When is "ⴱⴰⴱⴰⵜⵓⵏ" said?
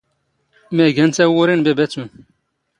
1.65-2.07